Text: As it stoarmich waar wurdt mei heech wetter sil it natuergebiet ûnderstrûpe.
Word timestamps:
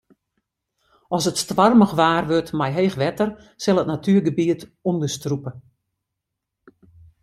As 1.15 1.25
it 1.29 1.41
stoarmich 1.43 1.93
waar 1.99 2.25
wurdt 2.29 2.51
mei 2.57 2.71
heech 2.77 2.95
wetter 3.03 3.29
sil 3.61 3.79
it 3.81 3.89
natuergebiet 3.91 4.61
ûnderstrûpe. 4.89 5.51